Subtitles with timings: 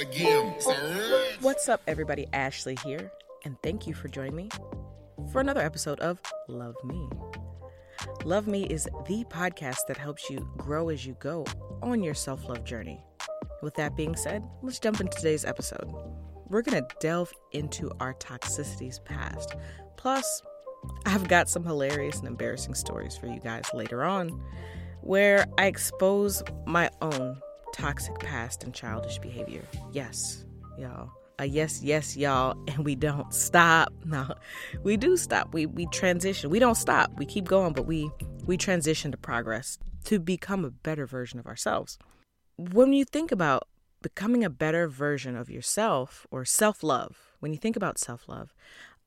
[0.00, 0.54] again.
[0.66, 2.26] Oh, oh, what's up, everybody?
[2.32, 3.12] Ashley here,
[3.44, 4.48] and thank you for joining me
[5.30, 6.18] for another episode of
[6.48, 7.08] Love Me.
[8.24, 11.44] Love Me is the podcast that helps you grow as you go
[11.82, 13.04] on your self love journey.
[13.62, 15.92] With that being said, let's jump into today's episode.
[16.48, 19.54] We're going to delve into our toxicities past.
[19.96, 20.42] Plus,
[21.04, 24.42] I've got some hilarious and embarrassing stories for you guys later on
[25.02, 27.40] where I expose my own
[27.72, 29.62] toxic past and childish behavior.
[29.92, 30.44] Yes,
[30.78, 31.10] y'all.
[31.38, 33.92] A yes, yes, y'all, and we don't stop.
[34.04, 34.34] No,
[34.82, 35.54] we do stop.
[35.54, 36.50] We we transition.
[36.50, 37.10] We don't stop.
[37.16, 38.10] We keep going, but we
[38.46, 41.98] we transition to progress to become a better version of ourselves.
[42.56, 43.68] When you think about
[44.02, 48.54] becoming a better version of yourself or self-love, when you think about self-love,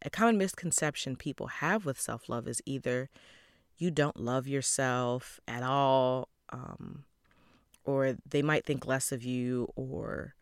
[0.03, 3.09] a common misconception people have with self-love is either
[3.77, 7.05] you don't love yourself at all, um,
[7.85, 10.35] or they might think less of you, or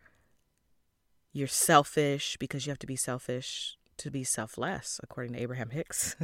[1.34, 6.16] you're selfish because you have to be selfish to be selfless, according to Abraham Hicks.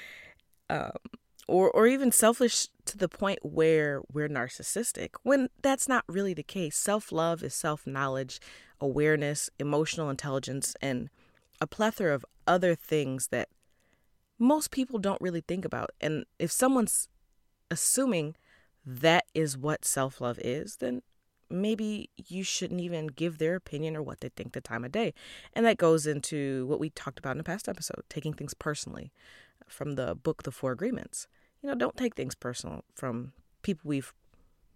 [0.70, 0.92] um,
[1.48, 6.42] or, or even selfish to the point where we're narcissistic, when that's not really the
[6.42, 6.76] case.
[6.76, 8.40] Self love is self knowledge,
[8.80, 11.10] awareness, emotional intelligence, and
[11.60, 13.48] a plethora of other things that
[14.38, 15.90] most people don't really think about.
[16.00, 17.08] And if someone's
[17.70, 18.36] assuming
[18.84, 21.02] that is what self love is, then
[21.50, 25.12] maybe you shouldn't even give their opinion or what they think the time of day.
[25.52, 29.12] And that goes into what we talked about in the past episode taking things personally
[29.68, 31.26] from the book, The Four Agreements.
[31.62, 34.12] You know, don't take things personal from people we've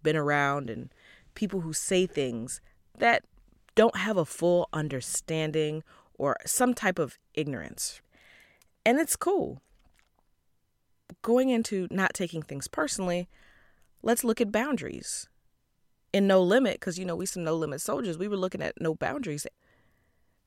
[0.03, 0.93] been around and
[1.35, 2.61] people who say things
[2.97, 3.23] that
[3.75, 5.83] don't have a full understanding
[6.17, 8.01] or some type of ignorance.
[8.85, 9.61] And it's cool.
[11.21, 13.27] Going into not taking things personally,
[14.01, 15.27] let's look at boundaries.
[16.13, 18.79] And No Limit, because you know, we some no limit soldiers, we were looking at
[18.79, 19.45] no boundaries.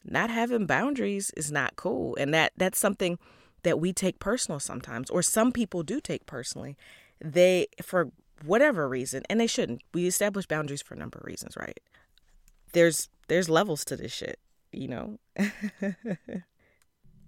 [0.05, 2.17] Not having boundaries is not cool.
[2.17, 3.19] And that that's something
[3.63, 6.77] that we take personal sometimes, or some people do take personally.
[7.23, 8.11] They for
[8.45, 9.83] whatever reason, and they shouldn't.
[9.93, 11.79] We establish boundaries for a number of reasons, right?
[12.73, 14.39] There's there's levels to this shit,
[14.73, 15.19] you know.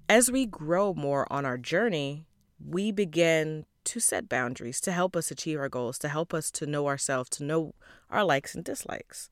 [0.09, 2.27] As we grow more on our journey,
[2.65, 6.67] we begin to set boundaries to help us achieve our goals, to help us to
[6.67, 7.75] know ourselves, to know
[8.11, 9.31] our likes and dislikes.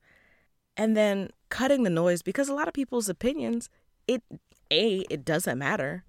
[0.77, 3.69] And then cutting the noise because a lot of people's opinions,
[4.07, 4.23] it
[4.71, 6.03] A, it doesn't matter.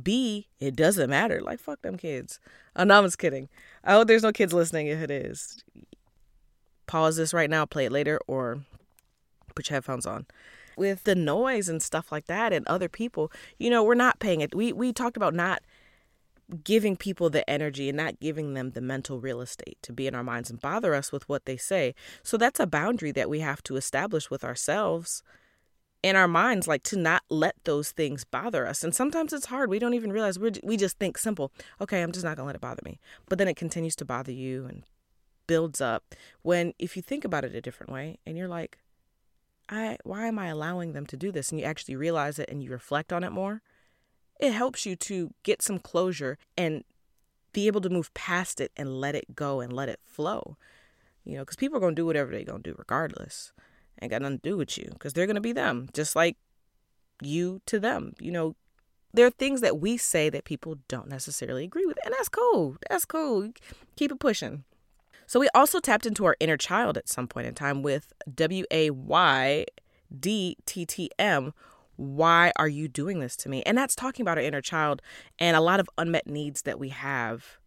[0.00, 1.40] B, it doesn't matter.
[1.40, 2.38] Like fuck them kids.
[2.76, 3.48] Oh no, I'm just kidding.
[3.82, 5.62] I hope there's no kids listening if it is.
[6.86, 8.64] Pause this right now, play it later, or
[9.54, 10.26] put your headphones on.
[10.76, 14.40] With the noise and stuff like that and other people, you know, we're not paying
[14.40, 14.54] it.
[14.54, 15.62] We we talked about not
[16.62, 20.14] giving people the energy and not giving them the mental real estate to be in
[20.14, 21.94] our minds and bother us with what they say.
[22.22, 25.22] So that's a boundary that we have to establish with ourselves
[26.02, 28.84] in our minds, like to not let those things bother us.
[28.84, 29.70] And sometimes it's hard.
[29.70, 31.50] We don't even realize we we just think simple.
[31.80, 33.00] Okay, I'm just not gonna let it bother me.
[33.26, 34.84] But then it continues to bother you and
[35.46, 36.14] builds up.
[36.42, 38.78] When if you think about it a different way, and you're like,
[39.70, 41.50] I why am I allowing them to do this?
[41.50, 43.62] And you actually realize it and you reflect on it more
[44.40, 46.84] it helps you to get some closure and
[47.52, 50.56] be able to move past it and let it go and let it flow.
[51.24, 53.52] You know, because people are going to do whatever they're going to do regardless.
[54.02, 56.36] Ain't got nothing to do with you because they're going to be them, just like
[57.22, 58.14] you to them.
[58.20, 58.56] You know,
[59.14, 62.76] there are things that we say that people don't necessarily agree with, and that's cool.
[62.90, 63.50] That's cool.
[63.96, 64.64] Keep it pushing.
[65.26, 68.64] So we also tapped into our inner child at some point in time with W
[68.70, 69.64] A Y
[70.18, 71.54] D T T M
[71.96, 73.62] why are you doing this to me?
[73.64, 75.02] And that's talking about our inner child
[75.38, 77.58] and a lot of unmet needs that we have.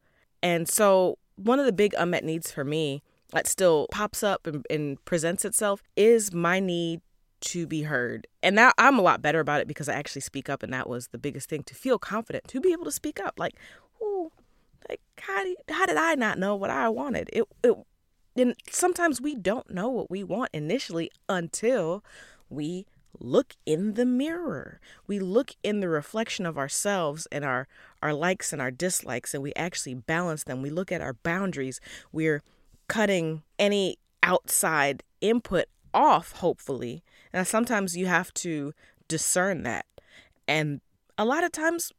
[0.43, 4.65] And so, one of the big unmet needs for me that still pops up and,
[4.69, 7.01] and presents itself is my need
[7.39, 8.25] to be heard.
[8.41, 10.89] And now I'm a lot better about it because I actually speak up, and that
[10.89, 13.35] was the biggest thing to feel confident to be able to speak up.
[13.38, 13.53] Like,
[14.01, 14.31] ooh,
[14.89, 17.29] like how did, how did I not know what I wanted?
[17.33, 17.75] It it
[18.35, 22.03] and sometimes we don't know what we want initially until
[22.50, 22.85] we
[23.19, 24.80] look in the mirror.
[25.08, 27.68] We look in the reflection of ourselves and our
[28.02, 30.62] our likes and our dislikes and we actually balance them.
[30.62, 31.80] We look at our boundaries.
[32.12, 32.42] We're
[32.88, 37.04] cutting any outside input off hopefully.
[37.34, 38.74] And sometimes you have to
[39.08, 39.86] discern that.
[40.48, 40.81] And
[41.18, 41.92] a lot of times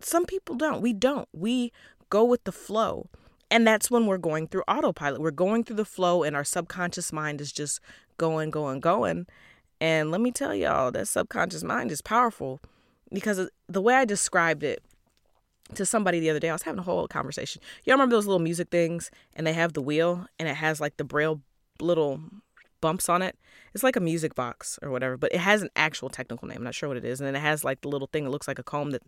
[0.00, 0.82] some people don't.
[0.82, 1.28] We don't.
[1.32, 1.72] We
[2.10, 3.08] go with the flow.
[3.50, 5.20] And that's when we're going through autopilot.
[5.20, 7.80] We're going through the flow and our subconscious mind is just
[8.16, 9.26] going, going, going.
[9.80, 12.60] And let me tell y'all, that subconscious mind is powerful
[13.12, 14.82] because the way I described it
[15.74, 17.62] to somebody the other day, I was having a whole conversation.
[17.84, 20.96] Y'all remember those little music things and they have the wheel and it has like
[20.96, 21.40] the braille
[21.80, 22.20] little
[22.80, 23.38] bumps on it.
[23.72, 26.58] It's like a music box or whatever, but it has an actual technical name.
[26.58, 27.18] I'm not sure what it is.
[27.18, 29.02] And then it has like the little thing that looks like a comb that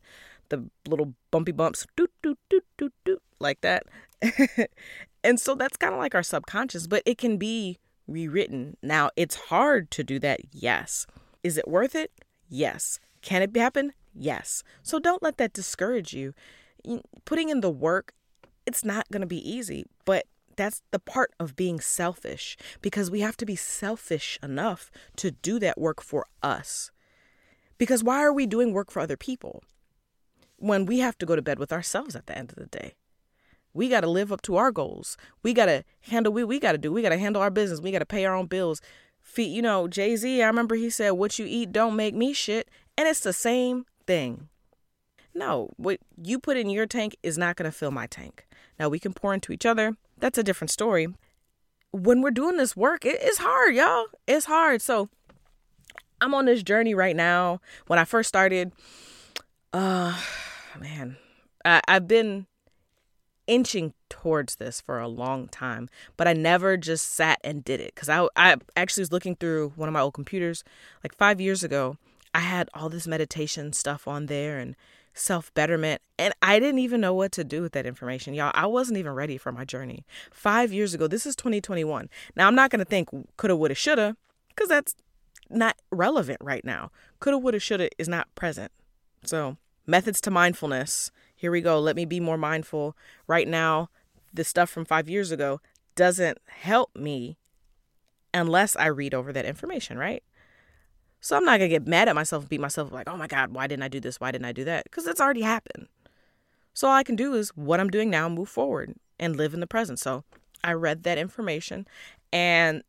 [0.48, 3.84] the little bumpy bumps doot doot doot doot doot like that.
[5.24, 8.76] and so that's kind of like our subconscious, but it can be rewritten.
[8.82, 10.40] Now, it's hard to do that.
[10.52, 11.06] Yes.
[11.42, 12.10] Is it worth it?
[12.48, 12.98] Yes.
[13.22, 13.92] Can it happen?
[14.14, 14.62] Yes.
[14.82, 16.34] So don't let that discourage you.
[17.24, 18.12] Putting in the work,
[18.66, 20.26] it's not going to be easy, but
[20.56, 25.58] that's the part of being selfish because we have to be selfish enough to do
[25.58, 26.90] that work for us.
[27.78, 29.62] Because why are we doing work for other people
[30.56, 32.94] when we have to go to bed with ourselves at the end of the day?
[33.76, 35.18] We got to live up to our goals.
[35.42, 36.90] We got to handle what we got to do.
[36.90, 37.80] We got to handle our business.
[37.80, 38.80] We got to pay our own bills.
[39.20, 42.32] Feed, you know, Jay Z, I remember he said, What you eat don't make me
[42.32, 42.70] shit.
[42.96, 44.48] And it's the same thing.
[45.34, 48.46] No, what you put in your tank is not going to fill my tank.
[48.78, 49.94] Now, we can pour into each other.
[50.16, 51.08] That's a different story.
[51.92, 54.06] When we're doing this work, it is hard, y'all.
[54.26, 54.80] It's hard.
[54.80, 55.10] So,
[56.22, 57.60] I'm on this journey right now.
[57.88, 58.72] When I first started,
[59.74, 60.18] uh,
[60.80, 61.18] man,
[61.62, 62.46] I, I've been
[63.46, 67.94] inching towards this for a long time, but I never just sat and did it
[67.94, 70.64] because I, I actually was looking through one of my old computers
[71.02, 71.96] like five years ago.
[72.34, 74.76] I had all this meditation stuff on there and
[75.14, 78.34] self betterment, and I didn't even know what to do with that information.
[78.34, 80.04] Y'all, I wasn't even ready for my journey.
[80.30, 82.08] Five years ago, this is 2021.
[82.36, 84.16] Now, I'm not going to think coulda, woulda, shoulda
[84.48, 84.94] because that's
[85.48, 86.90] not relevant right now.
[87.20, 88.72] Coulda, woulda, shoulda is not present.
[89.24, 89.56] So,
[89.86, 91.78] methods to mindfulness here we go.
[91.78, 92.96] Let me be more mindful.
[93.26, 93.90] Right now,
[94.32, 95.60] the stuff from five years ago
[95.94, 97.36] doesn't help me
[98.34, 100.22] unless I read over that information, right?
[101.20, 103.26] So I'm not going to get mad at myself and beat myself like, oh my
[103.26, 104.20] God, why didn't I do this?
[104.20, 104.84] Why didn't I do that?
[104.84, 105.88] Because it's already happened.
[106.74, 109.60] So all I can do is what I'm doing now, move forward and live in
[109.60, 109.98] the present.
[109.98, 110.24] So
[110.62, 111.86] I read that information
[112.32, 112.82] and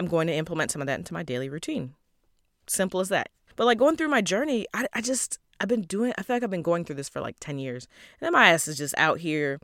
[0.00, 1.94] I'm going to implement some of that into my daily routine.
[2.66, 3.30] Simple as that.
[3.56, 6.42] But like going through my journey, I, I just, I've been doing I feel like
[6.42, 7.88] I've been going through this for like 10 years.
[8.20, 9.60] And then my ass is just out here.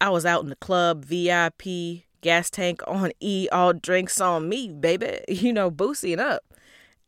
[0.00, 4.68] I was out in the club, VIP, gas tank on E, all drinks on me,
[4.68, 5.20] baby.
[5.28, 6.42] You know, boosting up.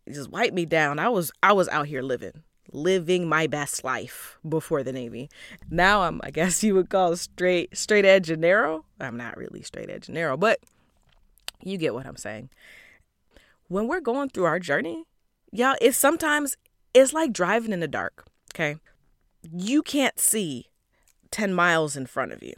[0.06, 0.98] It just wiped me down.
[0.98, 2.42] I was I was out here living.
[2.74, 5.28] Living my best life before the Navy.
[5.70, 8.84] Now I'm I guess you would call straight straight edge and narrow.
[9.00, 10.60] I'm not really straight edge and narrow, but
[11.62, 12.50] you get what I'm saying.
[13.68, 15.04] When we're going through our journey,
[15.52, 16.56] y'all, it's sometimes
[16.94, 18.76] it's like driving in the dark, okay?
[19.42, 20.66] You can't see
[21.30, 22.54] 10 miles in front of you.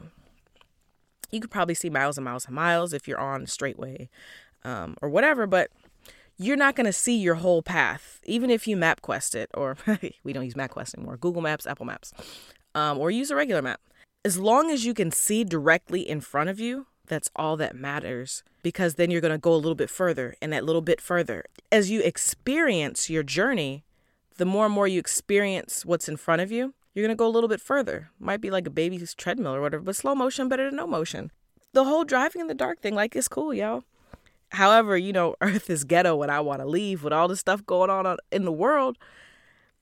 [1.30, 4.08] You could probably see miles and miles and miles if you're on straightway
[4.64, 5.70] um, or whatever, but
[6.36, 9.76] you're not going to see your whole path, even if you MapQuest it, or
[10.24, 12.12] we don't use MapQuest anymore, Google Maps, Apple Maps,
[12.74, 13.80] um, or use a regular map.
[14.24, 18.42] As long as you can see directly in front of you, that's all that matters
[18.62, 21.44] because then you're going to go a little bit further and that little bit further.
[21.70, 23.84] As you experience your journey,
[24.36, 27.26] the more and more you experience what's in front of you, you're going to go
[27.26, 28.10] a little bit further.
[28.18, 31.30] Might be like a baby's treadmill or whatever, but slow motion better than no motion.
[31.72, 33.84] The whole driving in the dark thing, like, it's cool, y'all.
[34.50, 37.64] However, you know, Earth is ghetto and I want to leave with all the stuff
[37.66, 38.96] going on in the world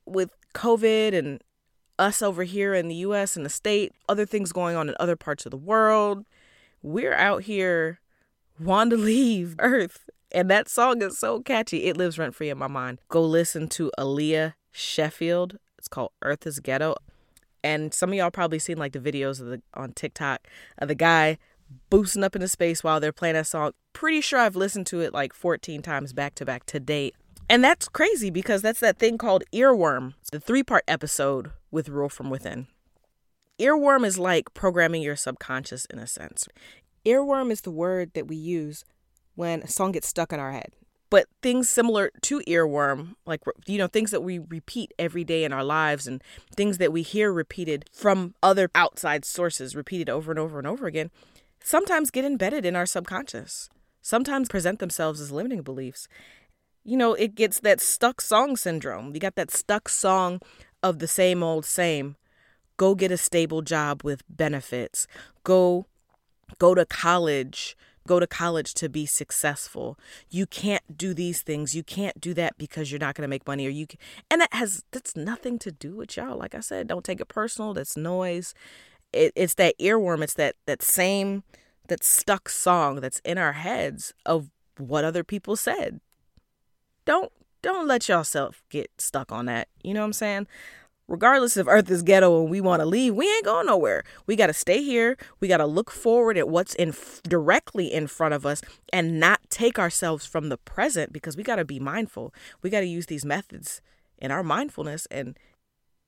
[0.07, 1.43] with COVID and
[1.99, 5.17] us over here in the US and the state, other things going on in other
[5.17, 6.25] parts of the world.
[6.83, 8.01] We're out here
[8.59, 11.85] wanting to leave Earth and that song is so catchy.
[11.85, 13.01] It lives rent free in my mind.
[13.09, 15.59] Go listen to Aaliyah Sheffield.
[15.79, 16.95] It's called Earth is Ghetto.
[17.63, 20.49] And some of y'all probably seen like the videos of the on TikTok
[20.79, 21.39] of the guy
[21.91, 23.73] boosting up into space while they're playing that song.
[23.93, 27.15] Pretty sure I've listened to it like 14 times back to back to date.
[27.49, 30.15] And that's crazy because that's that thing called earworm.
[30.33, 32.67] The three part episode with Rule from Within.
[33.61, 36.49] Earworm is like programming your subconscious in a sense.
[37.05, 38.85] Earworm is the word that we use
[39.35, 40.73] when a song gets stuck in our head.
[41.11, 45.53] But things similar to earworm, like, you know, things that we repeat every day in
[45.53, 46.23] our lives and
[46.57, 50.87] things that we hear repeated from other outside sources, repeated over and over and over
[50.87, 51.11] again,
[51.63, 53.69] sometimes get embedded in our subconscious,
[54.01, 56.09] sometimes present themselves as limiting beliefs.
[56.83, 59.13] You know, it gets that stuck song syndrome.
[59.13, 60.41] You got that stuck song
[60.83, 62.17] of the same old same.
[62.79, 65.07] Go get a stable job with benefits.
[65.45, 65.87] Go
[66.59, 69.99] go to college go to college to be successful.
[70.31, 71.75] You can't do these things.
[71.75, 73.99] You can't do that because you're not going to make money or you can,
[74.31, 76.37] and that has that's nothing to do with y'all.
[76.37, 77.75] Like I said, don't take it personal.
[77.75, 78.55] That's noise.
[79.13, 80.23] It, it's that earworm.
[80.23, 81.45] It's that that same
[81.89, 86.01] that stuck song that's in our heads of what other people said.
[87.05, 87.33] Don't
[87.63, 89.69] don't let yourself get stuck on that.
[89.83, 90.47] You know what I'm saying?
[91.13, 94.03] Regardless if Earth is ghetto and we want to leave, we ain't going nowhere.
[94.27, 95.19] We got to stay here.
[95.41, 99.41] We got to look forward at what's in directly in front of us and not
[99.51, 102.35] take ourselves from the present because we got to be mindful.
[102.63, 103.83] We got to use these methods
[104.17, 105.37] in our mindfulness and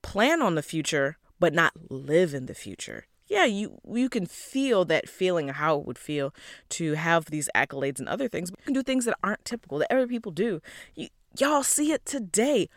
[0.01, 3.05] plan on the future, but not live in the future.
[3.27, 6.33] Yeah, you you can feel that feeling of how it would feel
[6.69, 8.49] to have these accolades and other things.
[8.49, 10.61] But you can do things that aren't typical that other people do.
[10.95, 11.09] You,
[11.39, 12.69] y'all see it today.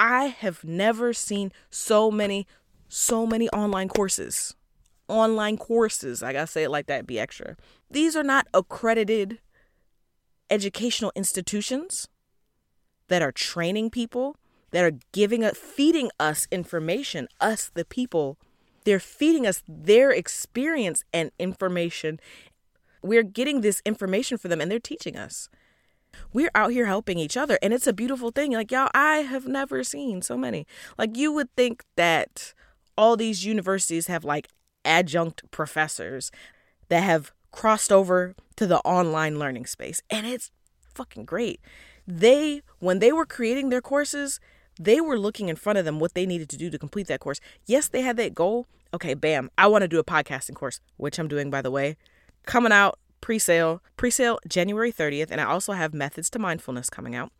[0.00, 2.46] I have never seen so many,
[2.88, 4.56] so many online courses.
[5.08, 6.22] Online courses.
[6.22, 7.58] I gotta say it like that, be extra.
[7.90, 9.40] These are not accredited
[10.48, 12.08] educational institutions
[13.08, 14.36] that are training people,
[14.70, 18.38] that are giving us, feeding us information, us, the people.
[18.84, 22.20] They're feeding us their experience and information.
[23.02, 25.50] We're getting this information for them and they're teaching us
[26.32, 29.46] we're out here helping each other and it's a beautiful thing like y'all i have
[29.46, 30.66] never seen so many.
[30.98, 32.54] Like you would think that
[32.96, 34.48] all these universities have like
[34.84, 36.30] adjunct professors
[36.88, 40.50] that have crossed over to the online learning space and it's
[40.94, 41.60] fucking great.
[42.06, 44.40] They when they were creating their courses
[44.78, 47.20] they were looking in front of them what they needed to do to complete that
[47.20, 47.40] course.
[47.66, 48.66] Yes they had that goal.
[48.92, 51.96] Okay bam i want to do a podcasting course which i'm doing by the way
[52.46, 57.30] coming out pre-sale pre-sale january 30th and i also have methods to mindfulness coming out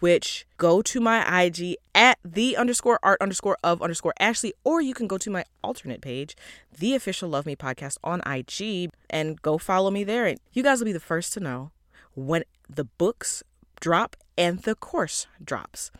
[0.00, 4.94] which go to my ig at the underscore art underscore of underscore ashley or you
[4.94, 6.36] can go to my alternate page
[6.78, 10.26] the official love me podcast on ig and go follow me there.
[10.26, 11.70] And you guys will be the first to know
[12.14, 13.42] when the books
[13.80, 15.90] drop and the course drops.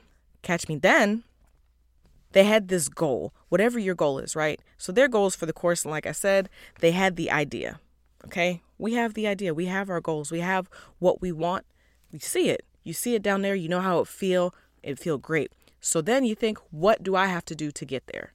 [0.43, 1.25] Catch me then.
[2.33, 4.61] They had this goal whatever your goal is right?
[4.79, 7.81] So their goals for the course and like i said they had the idea
[8.27, 8.63] Okay?
[8.79, 9.55] We have the idea.
[9.55, 10.31] We have our goals.
[10.31, 11.67] We have what we want.
[12.13, 12.65] We see it.
[12.83, 13.55] You see it down there.
[13.55, 14.55] You know how it feel.
[14.83, 15.53] It feel great.
[15.81, 18.33] So then you think, what do I have to do to get there?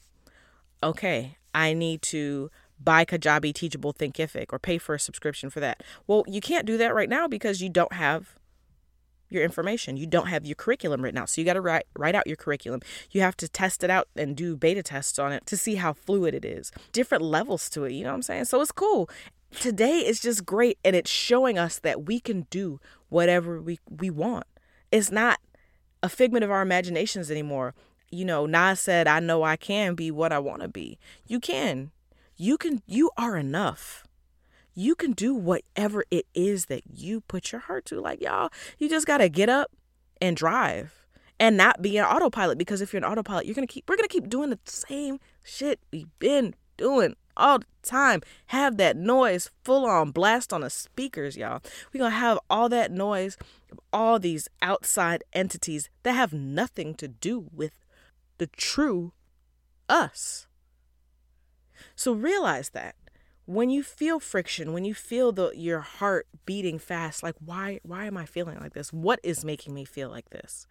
[0.83, 5.81] Okay, I need to buy Kajabi Teachable Thinkific or pay for a subscription for that.
[6.07, 8.35] Well, you can't do that right now because you don't have
[9.29, 9.97] your information.
[9.97, 11.29] You don't have your curriculum written out.
[11.29, 12.81] So you got to write write out your curriculum.
[13.11, 15.93] You have to test it out and do beta tests on it to see how
[15.93, 16.71] fluid it is.
[16.91, 18.45] Different levels to it, you know what I'm saying?
[18.45, 19.09] So it's cool
[19.59, 24.09] today is just great and it's showing us that we can do whatever we, we
[24.09, 24.45] want.
[24.91, 25.39] It's not
[26.01, 27.73] a figment of our imaginations anymore.
[28.11, 30.99] You know, Nas said, I know I can be what I want to be.
[31.25, 31.91] You can.
[32.37, 34.05] You can, you are enough.
[34.73, 37.99] You can do whatever it is that you put your heart to.
[37.99, 39.71] Like, y'all, you just got to get up
[40.21, 41.05] and drive
[41.39, 44.07] and not be an autopilot because if you're an autopilot, you're to keep, we're to
[44.07, 48.21] keep doing the same shit we've been doing all the time.
[48.47, 51.61] Have that noise full on blast on the speakers, y'all.
[51.93, 53.37] We're going to have all that noise
[53.71, 57.73] of all these outside entities that have nothing to do with
[58.37, 59.13] the true
[59.89, 60.47] us.
[61.95, 62.95] So realize that
[63.45, 68.05] when you feel friction, when you feel the your heart beating fast, like why why
[68.05, 68.91] am I feeling like this?
[68.91, 70.65] What is making me feel like this?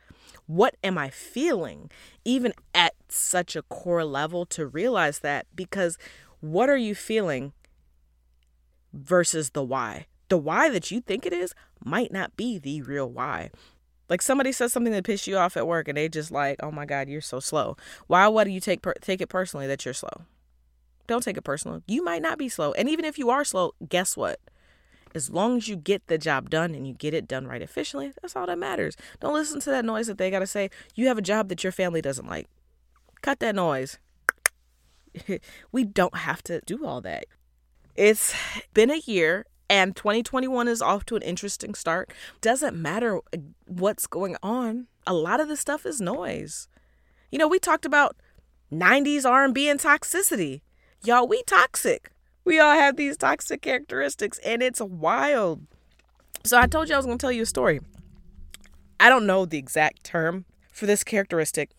[0.47, 1.91] What am I feeling
[2.25, 5.99] even at such a core level to realize that because
[6.45, 7.53] what are you feeling
[8.93, 10.07] versus the why?
[10.29, 13.51] The why that you think it is might not be the real why.
[14.11, 16.71] Like somebody says something that pissed you off at work and they just like, "Oh
[16.71, 17.77] my god, you're so slow."
[18.09, 20.27] Why would you take per- take it personally that you're slow?
[21.07, 21.83] Don't take it personal.
[21.87, 22.73] You might not be slow.
[22.73, 24.39] And even if you are slow, guess what?
[25.15, 28.13] As long as you get the job done and you get it done right efficiently,
[28.21, 28.97] that's all that matters.
[29.21, 30.71] Don't listen to that noise that they got to say.
[30.95, 32.49] You have a job that your family doesn't like.
[33.23, 33.99] Cut that noise.
[35.73, 37.27] we don't have to do all that.
[37.95, 38.35] It's
[38.73, 42.13] been a year and 2021 is off to an interesting start.
[42.41, 43.21] Doesn't matter
[43.67, 44.89] what's going on.
[45.07, 46.69] A lot of the stuff is noise.
[47.31, 48.17] You know, we talked about
[48.73, 50.61] 90s R&B and toxicity.
[51.05, 52.11] Y'all, we toxic.
[52.45, 55.67] We all have these toxic characteristics and it's wild.
[56.45, 57.81] So I told you I was going to tell you a story.
[59.01, 61.71] I don't know the exact term for this characteristic,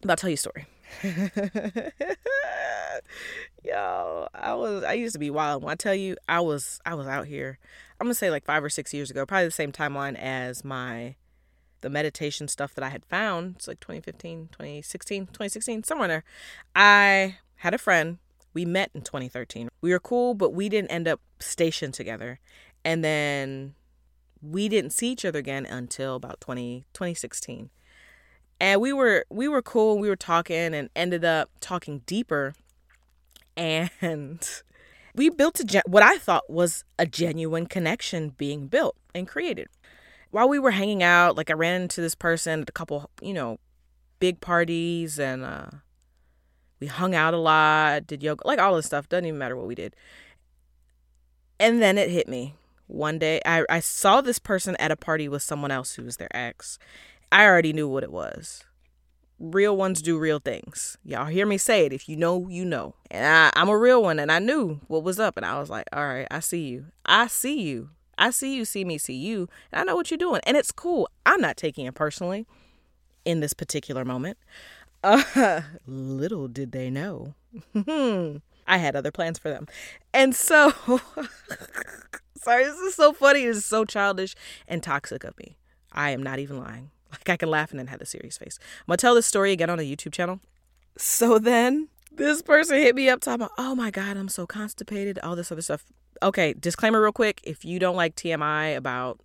[0.00, 0.66] but I'll tell you a story.
[3.64, 5.62] Yo, I was I used to be wild.
[5.62, 7.58] When I tell you, I was I was out here.
[8.00, 11.16] I'm gonna say like five or six years ago, probably the same timeline as my
[11.80, 13.56] the meditation stuff that I had found.
[13.56, 16.24] It's like 2015, 2016, 2016, somewhere there.
[16.74, 18.18] I had a friend.
[18.54, 19.68] We met in 2013.
[19.82, 22.40] We were cool, but we didn't end up stationed together.
[22.84, 23.74] And then
[24.40, 27.70] we didn't see each other again until about 20, 2016
[28.60, 32.54] and we were we were cool we were talking and ended up talking deeper
[33.56, 34.62] and
[35.14, 39.68] we built a what i thought was a genuine connection being built and created
[40.30, 43.32] while we were hanging out like i ran into this person at a couple you
[43.32, 43.58] know
[44.18, 45.68] big parties and uh
[46.78, 49.08] We hung out a lot, did yoga, like all this stuff.
[49.08, 49.96] Doesn't even matter what we did.
[51.58, 52.54] And then it hit me.
[52.86, 56.18] One day, I, I saw this person at a party with someone else who was
[56.18, 56.78] their ex.
[57.32, 58.64] I already knew what it was.
[59.38, 60.96] Real ones do real things.
[61.04, 61.92] Y'all hear me say it.
[61.92, 62.94] If you know, you know.
[63.10, 65.36] And I, I'm a real one, and I knew what was up.
[65.36, 66.86] And I was like, all right, I see you.
[67.04, 67.90] I see you.
[68.18, 69.48] I see you, see me, see you.
[69.70, 70.40] And I know what you're doing.
[70.46, 71.08] And it's cool.
[71.26, 72.46] I'm not taking it personally
[73.24, 74.38] in this particular moment.
[75.04, 77.34] Uh, little did they know.
[78.66, 79.66] I had other plans for them.
[80.14, 80.72] And so,
[82.36, 83.42] sorry, this is so funny.
[83.42, 84.34] It's so childish
[84.66, 85.56] and toxic of me.
[85.92, 86.90] I am not even lying.
[87.12, 88.58] Like, I can laugh and then have a serious face.
[88.86, 90.40] I'm to tell this story again on a YouTube channel.
[90.98, 95.18] So then, this person hit me up talking about, oh my God, I'm so constipated,
[95.20, 95.84] all this other stuff.
[96.22, 97.40] Okay, disclaimer real quick.
[97.44, 99.20] If you don't like TMI about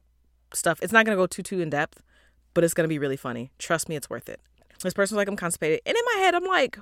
[0.53, 2.03] stuff, it's not to go too, too in depth,
[2.53, 3.51] but it's to be really funny.
[3.57, 4.41] Trust me, it's worth it.
[4.83, 5.81] This person's like, I'm constipated.
[5.85, 6.77] And in my head, I'm like,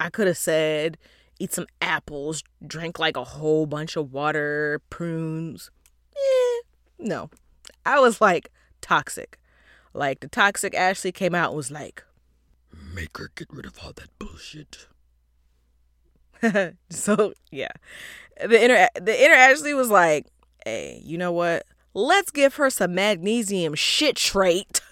[0.00, 0.98] I could have said,
[1.38, 5.70] eat some apples, drink like a whole bunch of water, prunes.
[6.14, 6.62] Eh,
[6.98, 7.30] no.
[7.84, 8.50] I was like,
[8.80, 9.38] toxic.
[9.96, 12.04] Like the toxic Ashley came out and was like,
[12.94, 14.86] make her get rid of all that bullshit.
[16.90, 17.72] so yeah,
[18.38, 20.26] the inner the inner Ashley was like,
[20.64, 21.64] hey, you know what?
[21.94, 24.80] Let's give her some magnesium citrate.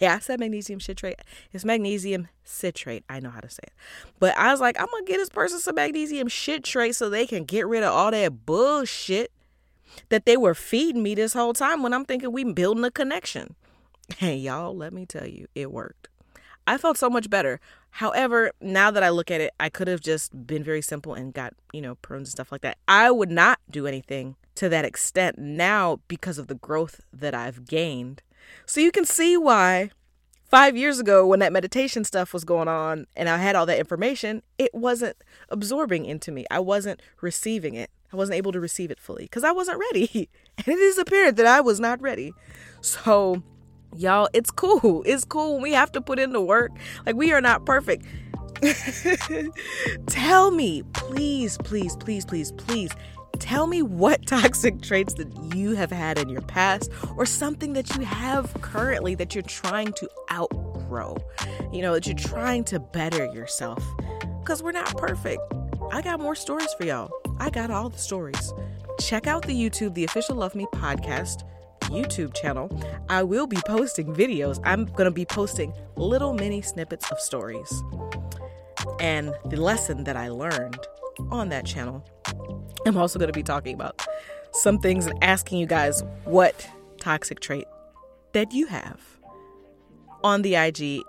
[0.00, 1.20] Yeah, I said magnesium citrate.
[1.52, 3.04] It's magnesium citrate.
[3.08, 3.72] I know how to say it.
[4.18, 7.44] But I was like, I'm gonna get this person some magnesium citrate so they can
[7.44, 9.30] get rid of all that bullshit
[10.08, 13.54] that they were feeding me this whole time when I'm thinking we building a connection.
[14.20, 16.08] And y'all, let me tell you, it worked.
[16.66, 17.60] I felt so much better.
[17.90, 21.32] However, now that I look at it, I could have just been very simple and
[21.32, 22.78] got, you know, prunes and stuff like that.
[22.88, 27.66] I would not do anything to that extent now because of the growth that I've
[27.66, 28.22] gained.
[28.64, 29.90] So you can see why
[30.44, 33.78] five years ago, when that meditation stuff was going on and I had all that
[33.78, 35.16] information, it wasn't
[35.48, 36.46] absorbing into me.
[36.50, 37.90] I wasn't receiving it.
[38.12, 40.28] I wasn't able to receive it fully because I wasn't ready.
[40.58, 42.32] And it is apparent that I was not ready.
[42.80, 43.42] So
[43.96, 45.02] Y'all, it's cool.
[45.06, 45.60] It's cool.
[45.60, 46.72] We have to put in the work.
[47.04, 48.04] Like, we are not perfect.
[50.06, 52.90] tell me, please, please, please, please, please,
[53.38, 57.96] tell me what toxic traits that you have had in your past or something that
[57.96, 61.16] you have currently that you're trying to outgrow.
[61.72, 63.82] You know, that you're trying to better yourself.
[64.40, 65.40] Because we're not perfect.
[65.90, 67.10] I got more stories for y'all.
[67.38, 68.52] I got all the stories.
[69.00, 71.42] Check out the YouTube, the official Love Me podcast
[71.86, 72.70] YouTube channel,
[73.08, 74.60] I will be posting videos.
[74.64, 77.82] I'm going to be posting little mini snippets of stories
[79.00, 80.78] and the lesson that I learned
[81.30, 82.04] on that channel.
[82.86, 84.06] I'm also going to be talking about
[84.52, 86.68] some things and asking you guys what
[86.98, 87.66] toxic trait
[88.32, 89.00] that you have
[90.22, 91.02] on the IG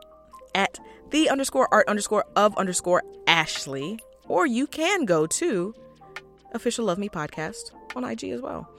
[0.56, 0.80] at
[1.12, 5.74] the underscore art underscore of underscore Ashley, or you can go to
[6.54, 8.70] official Love Me podcast on IG as well.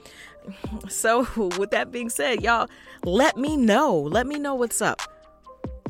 [0.87, 2.67] So, with that being said, y'all,
[3.03, 3.97] let me know.
[3.97, 5.01] Let me know what's up.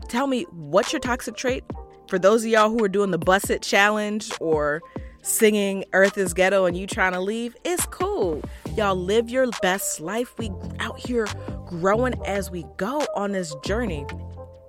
[0.08, 1.64] Tell me what's your toxic trait.
[2.08, 4.82] For those of y'all who are doing the Bus It challenge or
[5.22, 8.42] singing Earth is Ghetto and you trying to leave, it's cool.
[8.76, 10.36] Y'all live your best life.
[10.38, 11.28] We out here
[11.68, 14.06] growing as we go on this journey.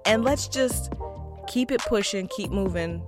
[0.05, 0.93] And let's just
[1.47, 3.03] keep it pushing, keep moving.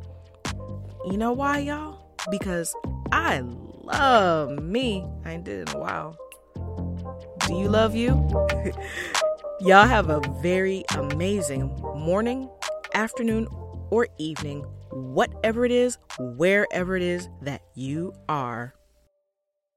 [1.05, 1.99] You know why, y'all?
[2.31, 2.75] Because
[3.11, 3.43] I
[3.83, 5.07] love me.
[5.25, 6.17] I ain't did it in a while.
[7.47, 8.11] Do you love you?
[9.61, 12.49] Y'all have a very amazing morning,
[12.95, 13.49] afternoon,
[13.91, 18.75] or evening, whatever it is, wherever it is that you are.